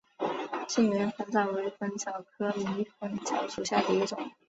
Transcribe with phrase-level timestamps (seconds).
[0.67, 4.31] 近圆粉虱为粉虱科迷粉虱属下的一个种。